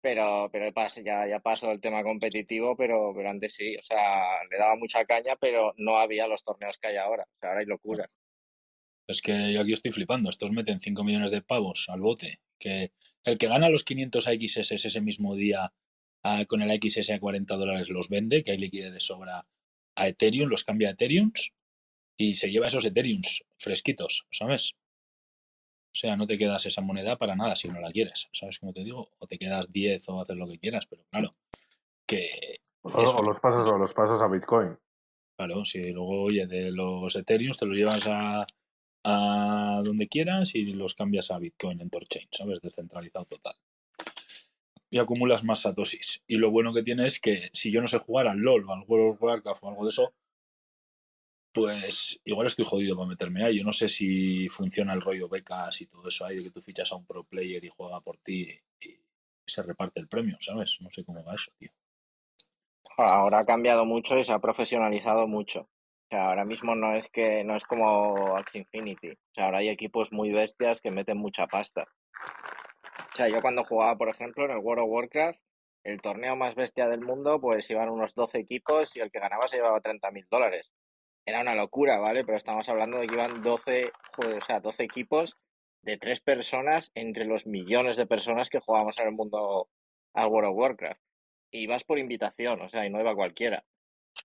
[0.00, 0.70] pero, pero
[1.04, 5.04] ya, ya paso del tema competitivo, pero, pero antes sí, o sea, le daba mucha
[5.04, 7.24] caña, pero no había los torneos que hay ahora.
[7.24, 8.16] O sea, ahora hay locuras.
[9.10, 10.30] Es que yo aquí estoy flipando.
[10.30, 12.40] Estos meten 5 millones de pavos al bote.
[12.58, 12.92] Que
[13.24, 15.72] el que gana los 500 AXS ese mismo día
[16.22, 19.46] ah, con el AXS a 40 dólares los vende, que hay liquidez de sobra
[19.96, 21.52] a Ethereum, los cambia a Ethereums
[22.16, 24.74] y se lleva esos Ethereums fresquitos, ¿sabes?
[25.92, 28.72] O sea, no te quedas esa moneda para nada si no la quieres, ¿sabes cómo
[28.72, 29.10] te digo?
[29.18, 31.34] O te quedas 10 o haces lo que quieras, pero claro,
[32.06, 33.18] que O, Eso.
[33.18, 34.78] o los pasas o los pasas a Bitcoin.
[35.36, 38.46] Claro, si luego, oye, de los Ethereum te los llevas a,
[39.04, 42.60] a donde quieras y los cambias a Bitcoin en Torchain, ¿sabes?
[42.60, 43.54] Descentralizado total.
[44.90, 46.22] Y acumulas más satoshis.
[46.26, 48.72] Y lo bueno que tiene es que si yo no sé jugar al LOL o
[48.72, 50.12] al World of Warcraft o algo de eso,
[51.52, 53.58] pues igual estoy jodido para meterme ahí.
[53.58, 56.62] Yo no sé si funciona el rollo becas y todo eso ahí, de que tú
[56.62, 58.48] fichas a un pro player y juega por ti
[58.80, 59.00] y
[59.46, 60.76] se reparte el premio, ¿sabes?
[60.80, 61.70] No sé cómo va eso, tío.
[62.96, 65.68] Ahora ha cambiado mucho y se ha profesionalizado mucho.
[66.10, 69.10] O sea, ahora mismo no es que no es como Axie Infinity.
[69.10, 71.86] O sea, ahora hay equipos muy bestias que meten mucha pasta.
[73.12, 75.38] O sea, yo cuando jugaba, por ejemplo, en el World of Warcraft,
[75.84, 79.46] el torneo más bestia del mundo, pues iban unos 12 equipos y el que ganaba
[79.46, 80.72] se llevaba 30 mil dólares.
[81.24, 82.24] Era una locura, ¿vale?
[82.24, 85.36] Pero estamos hablando de que iban 12, joder, o sea, 12 equipos
[85.82, 89.68] de tres personas entre los millones de personas que jugábamos en el mundo
[90.14, 91.00] al World of Warcraft.
[91.52, 93.64] Y vas por invitación, o sea, y no iba cualquiera.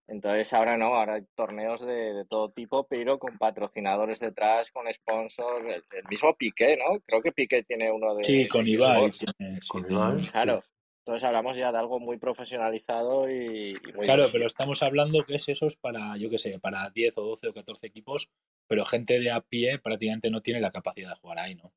[0.08, 4.86] Entonces ahora no, ahora hay torneos de, de todo tipo, pero con patrocinadores detrás, con
[4.94, 7.00] sponsors, el, el mismo Piqué, ¿no?
[7.06, 9.06] Creo que Piqué tiene uno de, Sí, con de Ibai.
[9.06, 9.26] eSports.
[9.38, 10.18] tiene- sí, Con Ibai.
[10.32, 10.64] Claro.
[11.00, 15.36] Entonces hablamos ya de algo muy profesionalizado y, y muy Claro, pero estamos hablando que
[15.36, 18.30] es eso es para, yo qué sé, para 10 o 12 o 14 equipos,
[18.68, 21.72] pero gente de a pie prácticamente no tiene la capacidad de jugar ahí, ¿no?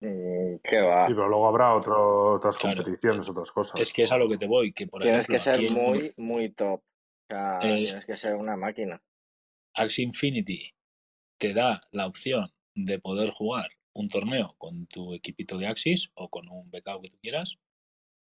[0.00, 1.06] Mm, ¿Qué va?
[1.06, 2.82] Sí, pero luego habrá otro- otras Claro.
[2.82, 3.80] competiciones, otras cosas.
[3.80, 5.72] Es que es a lo que te voy, que por Tienes ejemplo, que ser en
[5.74, 6.80] muy, muy top.
[7.32, 9.02] Sea, Eh, tienes que ser una máquina.
[9.74, 10.74] Axie Infinity
[11.38, 16.28] te da la opción de poder jugar un torneo con tu equipito de Axis o
[16.28, 17.58] con un becado que tú quieras,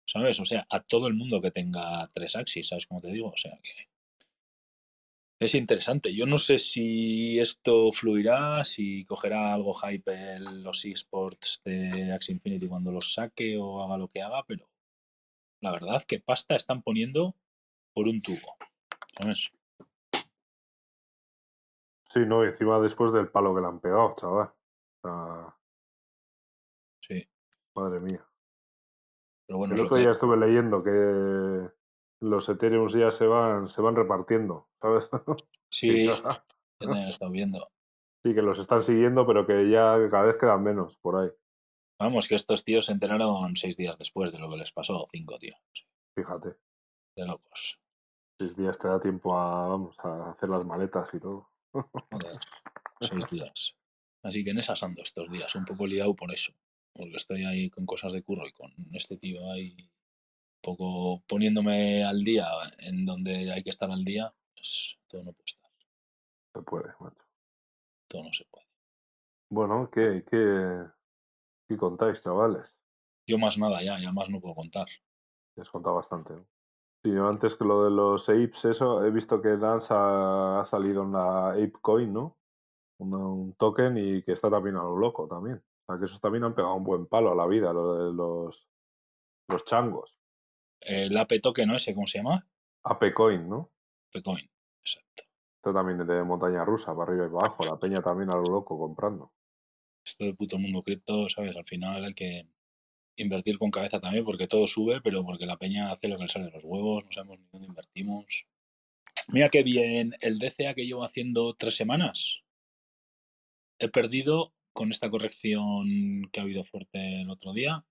[0.08, 0.40] ¿sabes?
[0.40, 3.30] O sea, a todo el mundo que tenga tres Axis, ¿sabes cómo te digo?
[3.30, 3.90] O sea que
[5.42, 6.14] es interesante.
[6.14, 12.34] Yo no sé si esto fluirá, si cogerá algo hype el- los esports de Axie
[12.36, 14.70] Infinity cuando los saque o haga lo que haga, pero
[15.62, 17.36] la verdad que pasta están poniendo
[17.94, 18.58] por un tubo,
[19.18, 19.52] ¿sabes?
[22.12, 24.52] Sí, no, y encima después del palo que le han pegado, chaval.
[27.02, 27.24] Sí.
[27.76, 28.26] madre mía.
[29.48, 31.70] Pero bueno, El otro que- día estuve leyendo que
[32.22, 35.08] los Ethereum ya se van, se van repartiendo, ¿sabes?
[35.72, 36.10] sí,
[36.80, 37.70] también he estado viendo.
[38.22, 41.30] Sí, que los están siguiendo, pero que ya cada vez quedan menos por ahí.
[41.98, 45.40] Vamos, que estos tíos se enteraron seis días después de lo que les pasó, cinco,
[45.40, 45.56] tío.
[46.18, 46.58] Fíjate,
[47.16, 47.80] De locos.
[48.40, 51.50] Seis días te da tiempo a, vamos, a hacer las maletas y todo.
[51.74, 52.40] Joder,
[53.02, 53.76] seis días.
[54.24, 56.54] Así que en esas ando estos días, un poco liado por eso.
[56.94, 62.04] Porque estoy ahí con cosas de curro y con este tío ahí un poco poniéndome
[62.04, 62.48] al día
[62.80, 65.72] en donde hay que estar al día, pues todo no puede estar,
[66.54, 67.26] Se puede, macho.
[68.08, 68.66] todo no se puede.
[69.52, 70.84] Bueno, ¿qué, qué,
[71.68, 72.66] qué contáis, chavales?
[73.28, 74.88] Yo más nada ya, ya más no puedo contar.
[75.56, 76.46] Ya os contado bastante, ¿no?
[77.04, 80.66] Sí, yo antes que lo de los apes, eso, he visto que Dance ha, ha
[80.66, 82.38] salido una Ape Coin, ¿no?
[82.98, 85.58] Un token y que está también a lo loco también.
[85.58, 88.14] O sea, que esos también han pegado un buen palo a la vida, lo de
[88.14, 88.68] los,
[89.48, 90.14] los changos.
[90.82, 91.76] El AP token, ¿no?
[91.76, 92.46] Ese, ¿cómo se llama?
[92.84, 93.72] Ape Coin, ¿no?
[94.12, 94.50] Pecoin.
[94.82, 95.24] Exacto.
[95.58, 97.64] Esto también es de montaña rusa, para arriba y para abajo.
[97.64, 99.32] La peña también a lo loco comprando.
[100.04, 101.56] esto del puto mundo cripto, ¿sabes?
[101.56, 102.48] Al final hay que
[103.24, 106.30] invertir con cabeza también porque todo sube, pero porque la peña hace lo que le
[106.30, 108.46] sale de los huevos, no sabemos ni dónde invertimos.
[109.30, 112.42] Mira qué bien el DCA que llevo haciendo tres semanas.
[113.80, 117.86] He perdido con esta corrección que ha habido fuerte el otro día.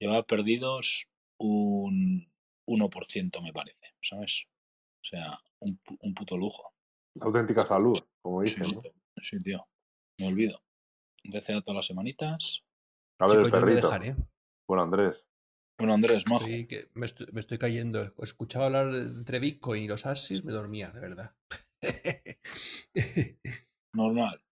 [0.00, 2.30] Llevaba perdidos un
[2.66, 4.44] 1%, me parece, ¿sabes?
[5.02, 6.72] O sea, un, pu- un puto lujo.
[7.14, 8.82] La auténtica salud, como Sí, dicen, ¿no?
[9.22, 9.66] sí, tío.
[10.18, 10.62] Me olvido.
[11.24, 12.62] DCA todas las semanitas.
[13.18, 13.88] A ver, el Chicos, yo voy a perrito.
[13.90, 14.16] dejar, ¿eh?
[14.68, 15.24] Bueno, Andrés,
[15.78, 16.44] Bueno, Andrés, majo.
[16.44, 18.12] Estoy, que me, estoy, me estoy cayendo.
[18.18, 21.34] Escuchaba hablar entre Bitcoin y los Axis, me dormía, de verdad.
[23.94, 24.44] Normal.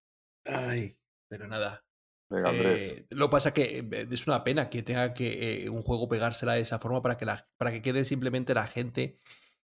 [0.45, 0.97] Ay,
[1.29, 1.85] pero nada.
[2.31, 2.79] venga, Andrés.
[2.79, 6.53] Eh, lo pasa que eh, es una pena que tenga que eh, un juego pegársela
[6.53, 9.19] de esa forma para que, la, para que quede simplemente la gente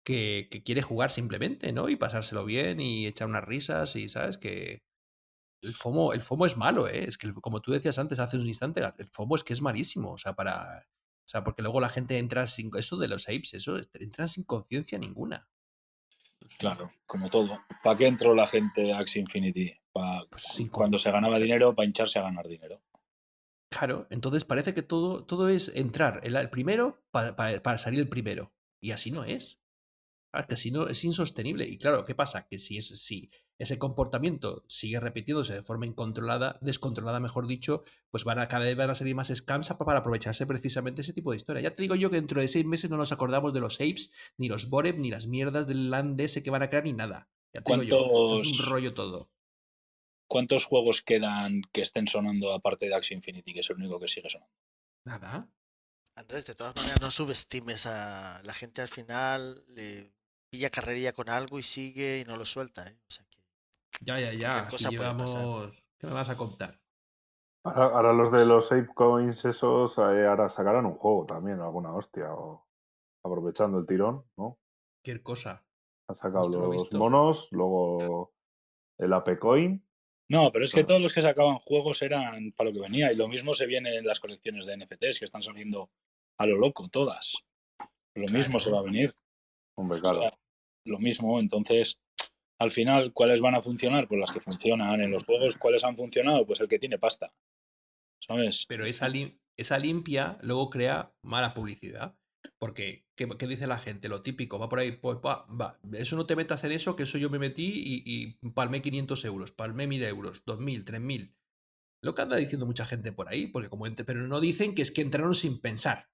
[0.03, 1.91] que, que quiere jugar simplemente, ¿no?
[1.91, 4.39] Y pasárselo bien y echar unas risas y, ¿sabes?
[4.39, 4.81] Que
[5.63, 7.05] el FOMO, el FOMO es malo, ¿eh?
[7.09, 10.13] Es que como tú decías antes, hace un instante, el FOMO es que es malísimo,
[10.13, 10.81] o sea, para...
[10.85, 12.71] O sea, porque luego la gente entra sin...
[12.77, 15.49] Eso de los apes, eso, entran sin conciencia ninguna.
[16.59, 17.59] Claro, como todo.
[17.83, 19.75] ¿Para qué entró la gente a Axie Infinity?
[19.93, 22.81] Pues cuando se ganaba dinero, para hincharse a ganar dinero.
[23.71, 28.01] Claro, entonces parece que todo, todo es entrar el, el primero pa- pa- para salir
[28.01, 28.55] el primero.
[28.81, 29.61] Y así no es.
[30.33, 31.67] Ah, que así no es insostenible.
[31.69, 32.47] Y claro, ¿qué pasa?
[32.47, 38.25] Que si, es, si ese comportamiento sigue repitiéndose de forma incontrolada, descontrolada, mejor dicho, pues
[38.25, 41.31] van a, cada vez van a salir más scams pa- para aprovecharse precisamente ese tipo
[41.33, 41.63] de historia.
[41.63, 44.13] Ya te digo yo que dentro de seis meses no nos acordamos de los apes,
[44.37, 47.29] ni los Boreb, ni las mierdas del land ese que van a crear, ni nada.
[47.53, 49.31] Ya te digo yo, eso es un ¿Cuántos- rollo todo.
[50.29, 54.09] ¿Cuántos juegos quedan que estén sonando aparte de Axie Infinity, que es el único que
[54.09, 54.53] sigue sonando?
[55.05, 55.49] Nada.
[56.17, 60.13] Andrés, de todas maneras, no subestimes a la gente al final, le
[60.51, 62.99] pilla carrerilla con algo y sigue y no lo suelta, ¿eh?
[63.09, 63.25] O sea
[64.01, 64.71] Ya, ya, ya.
[64.71, 65.89] Si llevamos...
[65.99, 66.79] ¿Qué me vas a contar?
[67.65, 71.93] Ahora, ahora los de los Ape Coins, esos, eh, ahora sacarán un juego también, alguna
[71.93, 72.69] hostia, o
[73.25, 74.59] aprovechando el tirón, ¿no?
[74.97, 75.67] Cualquier cosa.
[76.09, 78.33] Han sacado los monos, luego
[78.99, 79.85] el Ape Coin.
[80.31, 83.11] No, pero es que todos los que sacaban juegos eran para lo que venía.
[83.11, 85.91] Y lo mismo se viene en las colecciones de NFTs, que están saliendo
[86.39, 87.45] a lo loco, todas.
[88.15, 89.15] Lo mismo se va a venir.
[89.75, 90.21] Hombre, O claro.
[90.21, 90.39] sea,
[90.85, 91.99] lo mismo, entonces,
[92.59, 94.09] al final, ¿cuáles van a funcionar?
[94.09, 95.57] Pues las que funcionan en los juegos.
[95.57, 96.47] ¿Cuáles han funcionado?
[96.47, 97.33] Pues el que tiene pasta.
[98.21, 98.67] ¿Sabes?
[98.69, 102.17] Pero esa, lim- esa limpia luego crea mala publicidad.
[102.59, 104.09] Porque, ¿qué, qué dice la gente?
[104.09, 107.03] Lo típico, va por ahí, pues va, va, eso no te metas en eso, que
[107.05, 108.03] eso yo me metí y,
[108.43, 111.35] y palmé 500 euros, palmé 1000 euros, 2000, 3000.
[112.03, 114.83] Lo que anda diciendo mucha gente por ahí, porque como ente- pero no dicen que
[114.83, 116.09] es que entraron sin pensar,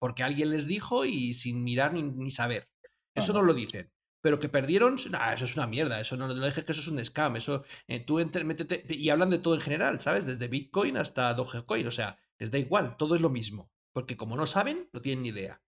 [0.00, 2.68] porque alguien les dijo y sin mirar ni, ni saber.
[3.14, 3.90] Eso no lo dicen.
[4.20, 7.04] Pero que perdieron, eso es una mierda, eso no, no dejes que eso es un
[7.04, 10.26] scam, eso eh, tú entre- métete, y hablan de todo en general, ¿sabes?
[10.26, 14.36] Desde Bitcoin hasta Dogecoin, o sea, les da igual, todo es lo mismo, porque como
[14.36, 15.62] no saben, no tienen ni idea.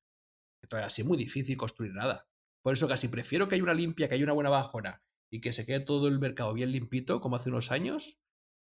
[0.62, 2.28] Entonces así es muy difícil construir nada.
[2.62, 5.52] Por eso casi prefiero que haya una limpia, que haya una buena bajona y que
[5.52, 8.18] se quede todo el mercado bien limpito, como hace unos años,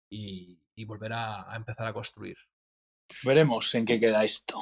[0.09, 2.37] y, y volver a empezar a construir.
[3.23, 4.55] Veremos en qué queda esto.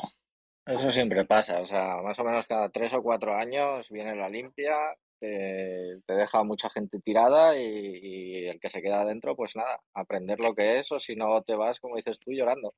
[0.65, 4.29] Eso siempre pasa, o sea, más o menos cada tres o cuatro años viene la
[4.29, 4.75] limpia,
[5.19, 9.79] te, te deja mucha gente tirada y, y el que se queda adentro, pues nada,
[9.93, 12.69] aprender lo que es o si no te vas, como dices tú, llorando.
[12.69, 12.75] O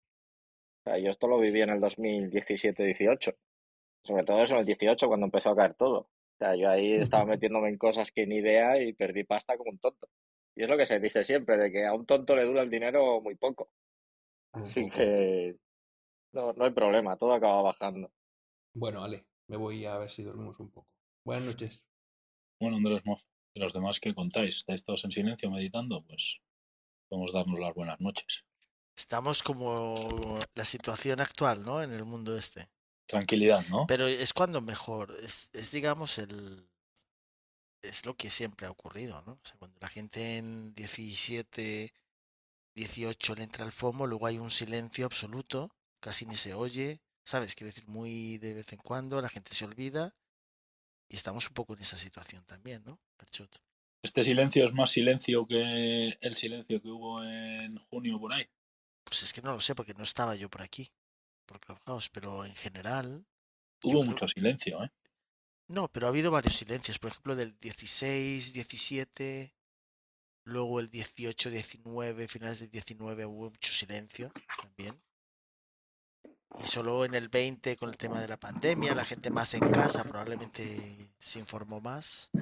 [0.84, 3.36] sea, yo esto lo viví en el 2017-18,
[4.04, 6.00] sobre todo eso en el 18 cuando empezó a caer todo.
[6.00, 9.72] O sea, yo ahí estaba metiéndome en cosas que ni idea y perdí pasta como
[9.72, 10.10] un tonto.
[10.56, 12.70] Y es lo que se dice siempre, de que a un tonto le dura el
[12.70, 13.70] dinero muy poco.
[14.52, 15.56] Así que
[16.34, 18.12] no, no hay problema, todo acaba bajando.
[18.74, 20.90] Bueno, Ale, me voy a ver si dormimos un poco.
[21.24, 21.86] Buenas noches.
[22.60, 26.04] Bueno, Andrés Mozo, y los demás que contáis, ¿estáis todos en silencio meditando?
[26.04, 26.40] Pues
[27.08, 28.44] podemos darnos las buenas noches.
[28.96, 31.82] Estamos como la situación actual, ¿no?
[31.82, 32.70] En el mundo este.
[33.06, 33.86] Tranquilidad, ¿no?
[33.88, 36.68] Pero es cuando mejor, es, es, digamos el...
[37.82, 39.34] Es lo que siempre ha ocurrido, ¿no?
[39.34, 41.94] O sea, cuando la gente en 17,
[42.76, 47.56] 18 le entra el FOMO, luego hay un silencio absoluto, casi ni se oye, ¿sabes?
[47.56, 50.14] Quiero decir, muy de vez en cuando, la gente se olvida
[51.10, 53.00] y estamos un poco en esa situación también, ¿no?
[53.16, 53.64] Perchot?
[54.04, 58.46] ¿Este silencio es más silencio que el silencio que hubo en junio por ahí?
[59.06, 60.92] Pues es que no lo sé porque no estaba yo por aquí,
[61.46, 63.26] por Clubhouse, pero en general...
[63.84, 64.92] Hubo creo- mucho silencio, ¿eh?
[65.70, 67.00] No, pero ha habido varios silencios.
[67.00, 69.56] Por ejemplo, del 16, 17,
[70.44, 75.02] luego el 18, 19, finales del 19 hubo mucho silencio también.
[76.56, 79.68] Y solo en el 20, con el tema de la pandemia, la gente más en
[79.68, 82.34] casa probablemente se informó más.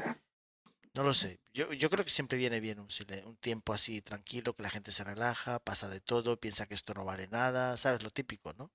[0.94, 1.40] No lo sé.
[1.54, 2.88] Yo, yo creo que siempre viene bien un,
[3.26, 6.94] un tiempo así tranquilo, que la gente se relaja, pasa de todo, piensa que esto
[6.94, 8.04] no vale nada, ¿sabes?
[8.04, 8.72] Lo típico, ¿no?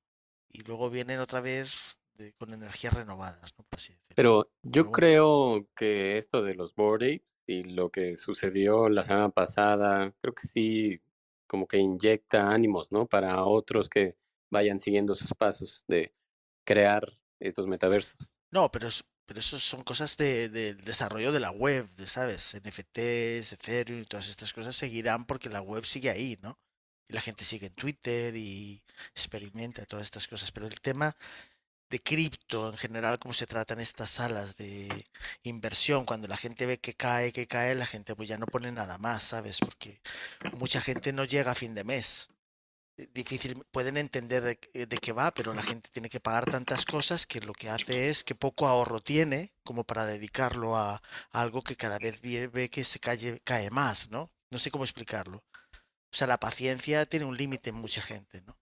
[0.51, 3.65] Y luego vienen otra vez de- con energías renovadas, ¿no?
[3.65, 3.99] Por así.
[4.15, 5.07] Pero yo Pero bueno.
[5.07, 10.35] creo que esto de los board apes y lo que sucedió la semana pasada, creo
[10.35, 11.01] que sí,
[11.47, 13.07] como que inyecta ánimos, ¿no?
[13.07, 14.17] Para otros que
[14.51, 16.15] vayan siguiendo sus pasos de
[16.65, 18.31] crear estos metaversos.
[18.51, 18.89] No, pero,
[19.27, 22.55] pero eso son cosas de, del desarrollo de la web, de, ¿sabes?
[22.55, 26.59] NFTs, Ethereum y todas estas cosas seguirán porque la web sigue ahí, ¿no?
[27.09, 28.83] Y la gente sigue en Twitter y
[29.15, 30.51] experimenta todas estas cosas.
[30.51, 31.17] Pero el tema
[31.91, 34.89] de cripto en general, cómo se tratan estas salas de
[35.45, 38.73] inversión, cuando la gente ve que cae, que cae, la gente pues ya no pone
[38.73, 39.59] nada más, ¿sabes?
[39.61, 40.01] Porque
[40.55, 42.29] mucha gente no llega a fin de mes.
[43.15, 47.41] Difícil, pueden entender de, qué- va, pero la gente tiene que pagar tantas cosas que
[47.41, 51.99] lo que hace es que poco ahorro tiene como para dedicarlo a, algo que cada
[51.99, 54.31] vez ve que se cae, más, ¿no?
[54.51, 55.39] No sé cómo explicarlo.
[56.13, 58.59] O sea, la paciencia tiene un límite en mucha gente, ¿no?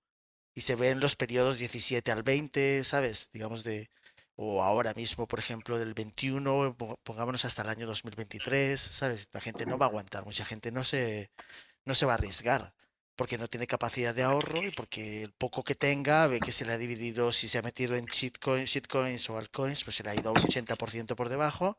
[0.54, 3.30] Y se ve en los periodos 17 al 20, ¿sabes?
[3.32, 3.90] Digamos de,
[4.36, 9.28] o ahora mismo, por ejemplo, del 21, po- pongámonos hasta el año 2023, ¿sabes?
[9.32, 11.30] La gente no va a aguantar, mucha gente no se,
[11.86, 12.74] no se va a arriesgar
[13.16, 16.64] porque no tiene capacidad de ahorro y porque el poco que tenga ve que se
[16.66, 20.10] le ha dividido, si se ha metido en shitcoin- shitcoins o altcoins, pues se le
[20.10, 21.78] ha ido un 80% por debajo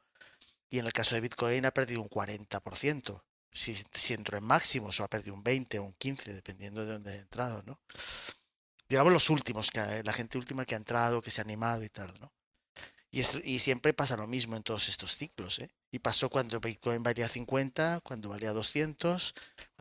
[0.69, 3.25] y en el caso de Bitcoin ha perdido un 40%.
[3.51, 6.93] Si, si entró en máximos o ha perdido un 20 o un 15, dependiendo de
[6.93, 7.79] dónde ha entrado, ¿no?
[8.89, 11.89] Digamos los últimos, que la gente última que ha entrado, que se ha animado y
[11.89, 12.31] tal, ¿no?
[13.11, 15.69] Y, es- y siempre pasa lo mismo en todos estos ciclos, ¿eh?
[15.91, 19.33] Y pasó cuando Bitcoin valía 50, cuando valía 200,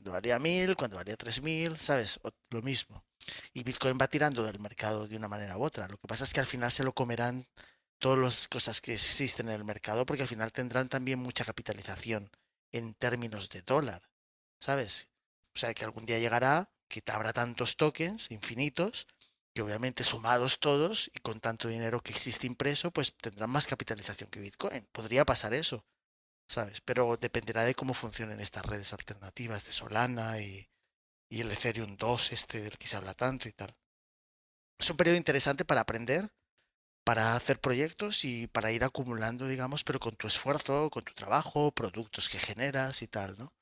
[0.04, 2.20] cuando valía 1000, cuando valía 3000, ¿sabes?
[2.50, 3.02] Lo mismo.
[3.54, 5.88] Y Bitcoin va tirando del mercado de una manera u otra.
[5.88, 7.46] Lo que pasa es que al final se lo comerán
[7.98, 12.30] todas las cosas que existen en el mercado porque al final tendrán también mucha capitalización
[12.70, 14.02] en términos de dólar,
[14.60, 15.08] ¿sabes?
[15.54, 19.06] O sea que algún día llegará que habrá tantos tokens infinitos
[19.54, 24.28] que obviamente sumados todos y con tanto dinero que existe impreso, pues tendrán más capitalización
[24.28, 24.86] que Bitcoin.
[24.92, 25.86] Podría pasar eso,
[26.48, 26.80] ¿sabes?
[26.82, 30.68] Pero dependerá de cómo funcionen estas redes alternativas de Solana y,
[31.30, 33.76] y el Ethereum 2, este del que se habla tanto y tal.
[34.78, 36.30] Es un periodo interesante para aprender,
[37.04, 41.72] para hacer proyectos y para ir acumulando, digamos, pero con tu esfuerzo, con tu trabajo,
[41.72, 43.54] productos que generas y tal, ¿no?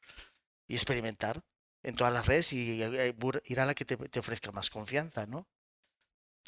[0.68, 1.42] Y experimentar
[1.84, 4.70] en todas las redes y eh, bur- ir a la que te, te ofrezca más
[4.70, 5.48] confianza, ¿no?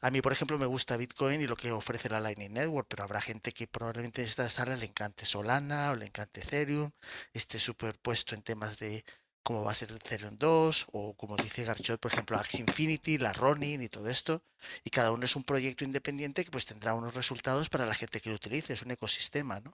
[0.04, 3.04] A mí, por ejemplo, me gusta Bitcoin y lo que ofrece la Lightning Network, pero
[3.04, 6.90] habrá gente que probablemente esta sala le encante Solana o le encante Ethereum,
[7.32, 9.02] esté superpuesto en temas de
[9.42, 13.16] cómo va a ser el Ethereum 2 o como dice Garchot, por ejemplo, Axie Infinity,
[13.16, 14.44] la Ronin y todo esto.
[14.84, 18.20] Y cada uno es un proyecto independiente que pues tendrá unos resultados para la gente
[18.20, 19.72] que lo utilice, es un ecosistema, ¿no?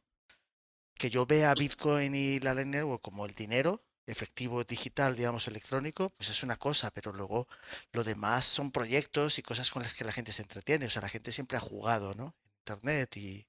[0.95, 6.11] Que yo vea Bitcoin y la Lightning Network como el dinero, efectivo digital, digamos, electrónico,
[6.17, 7.47] pues es una cosa, pero luego
[7.93, 10.87] lo demás son proyectos y cosas con las que la gente se entretiene.
[10.87, 12.35] O sea, la gente siempre ha jugado, ¿no?
[12.59, 13.47] Internet y,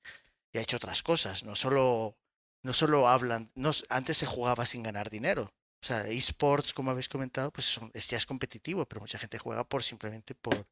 [0.54, 1.44] ha hecho otras cosas.
[1.44, 2.18] No solo,
[2.64, 5.54] no solo hablan, no, antes se jugaba sin ganar dinero.
[5.84, 9.84] O sea, esports, como habéis comentado, pues ya es competitivo, pero mucha gente juega por
[9.84, 10.68] simplemente por,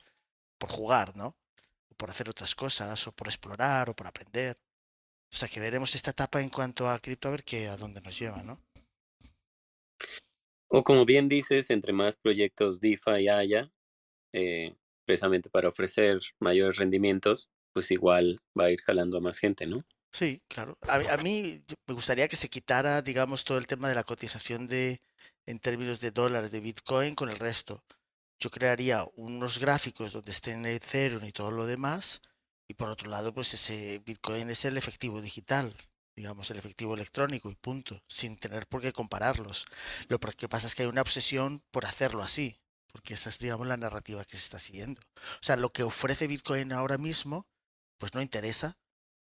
[0.58, 1.36] por jugar, ¿no?
[1.90, 4.60] O por hacer otras cosas, o por explorar, o por aprender.
[5.32, 8.02] O sea, que veremos esta etapa en cuanto a cripto a ver qué, a dónde
[8.02, 8.60] nos lleva, ¿no?
[10.68, 13.72] O como bien dices, entre más proyectos DeFi haya,
[14.34, 19.66] eh, precisamente para ofrecer mayores rendimientos, pues igual va a ir jalando a más gente,
[19.66, 19.84] ¿no?
[20.12, 20.78] Sí, claro.
[20.88, 24.68] A, a mí me gustaría que se quitara, digamos, todo el tema de la cotización
[24.68, 25.02] de,
[25.46, 27.84] en términos de dólares de Bitcoin con el resto.
[28.40, 32.22] Yo crearía unos gráficos donde estén Ethereum y todo lo demás,
[32.68, 35.74] y por otro lado, pues ese Bitcoin es el efectivo digital,
[36.20, 39.66] digamos, el efectivo electrónico y punto, sin tener por qué compararlos.
[40.10, 42.60] Lo que pasa es que hay una obsesión por hacerlo así,
[42.92, 45.00] porque esa es, digamos, la narrativa que se está siguiendo.
[45.16, 47.48] O sea, lo que ofrece Bitcoin ahora mismo,
[47.98, 48.78] pues no interesa,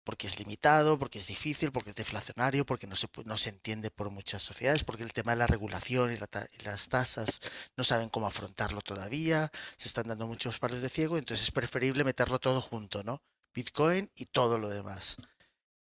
[0.04, 3.92] porque es limitado, porque es difícil, porque es deflacionario, porque no se, no se entiende
[3.92, 7.40] por muchas sociedades, porque el tema de la regulación y, la y las tasas
[7.78, 12.04] no saben cómo afrontarlo todavía, se están dando muchos palos de ciego, entonces es preferible
[12.04, 13.22] meterlo todo junto, ¿no?
[13.54, 15.18] Bitcoin y todo lo demás.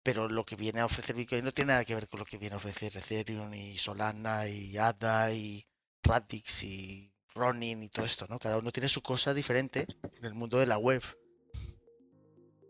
[0.07, 2.37] Pero lo que viene a ofrecer Bitcoin no tiene nada que ver con lo que
[2.37, 5.67] viene a ofrecer Ethereum y Solana y ADA y
[6.01, 8.39] Radix y Ronin y todo esto, ¿no?
[8.39, 9.85] Cada uno tiene su cosa diferente
[10.17, 11.03] en el mundo de la web.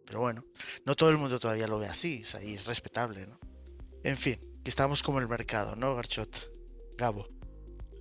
[0.08, 0.44] Pero bueno,
[0.84, 3.40] no todo el mundo todavía lo ve así, o sea, y es respetable, ¿no?
[4.04, 6.52] En fin, que estamos como el mercado, ¿no, Garchot?
[6.98, 7.28] Gabo.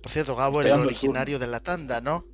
[0.01, 2.25] Por cierto, Gabo, el dando el originario de la tanda, ¿no?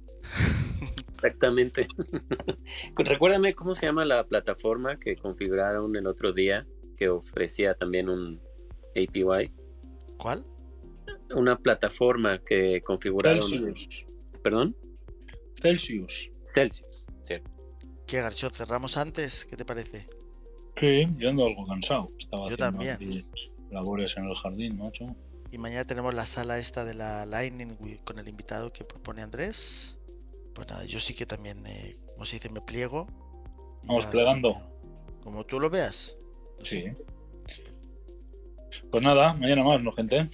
[1.16, 1.86] Exactamente.
[2.96, 8.42] Recuérdame cómo se llama la plataforma que configuraron el otro día que ofrecía también un
[8.96, 9.52] APY.
[10.18, 10.44] ¿Cuál?
[11.36, 13.44] Una plataforma que configuraron.
[13.44, 14.06] Celsius.
[14.44, 14.76] ¿Perdón?
[15.62, 16.30] Celsius.
[16.46, 17.50] Celsius, cierto.
[18.06, 18.54] ¿Qué, Garchot?
[18.54, 19.46] ¿Cerramos antes?
[19.46, 20.08] ¿Qué te parece?
[20.80, 22.10] Sí, yo ando algo cansado.
[22.18, 23.26] Estaba Yo haciendo también.
[23.72, 25.06] labores en el jardín, macho.
[25.52, 30.00] Y mañana tenemos la sala esta de la Lightning con el invitado que propone Andrés.
[30.54, 33.08] Pues nada, yo sí que también, eh, como se dice, me pliego.
[33.86, 34.62] Vamos plegando.
[35.22, 36.18] Como tú lo veas.
[36.64, 36.86] Sí.
[38.92, 40.28] Pues nada, mañana más, ¿no, gente?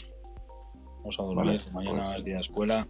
[0.97, 1.45] Vamos a dormir.
[1.45, 2.19] Vale, mañana pues.
[2.19, 2.87] es día de escuela.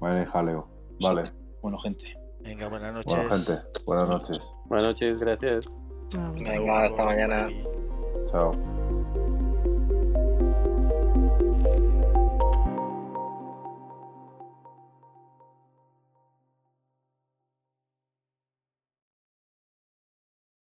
[0.00, 0.68] Vale, jaleo.
[1.00, 1.24] Vale.
[1.62, 2.16] Bueno, gente.
[2.42, 3.14] Venga, buenas noches.
[3.14, 4.40] Bueno, gente, buenas noches.
[4.66, 5.80] Buenas noches, gracias.
[6.08, 7.48] Chao, Venga, hasta mañana.
[8.30, 8.69] Chao.